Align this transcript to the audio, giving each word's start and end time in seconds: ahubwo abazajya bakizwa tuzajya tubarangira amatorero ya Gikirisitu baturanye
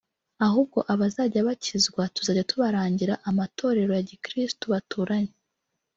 ahubwo 0.45 0.79
abazajya 0.93 1.47
bakizwa 1.47 2.01
tuzajya 2.15 2.47
tubarangira 2.49 3.13
amatorero 3.29 3.91
ya 3.97 4.03
Gikirisitu 4.09 4.65
baturanye 4.73 5.33